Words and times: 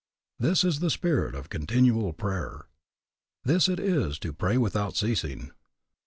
This 0.39 0.63
is 0.63 0.79
the 0.79 0.89
spirit 0.89 1.35
of 1.35 1.51
continual 1.51 2.11
prayer. 2.11 2.65
This 3.43 3.69
it 3.69 3.79
is 3.79 4.17
to 4.21 4.33
pray 4.33 4.57
without 4.57 4.95
ceasing. 4.97 5.51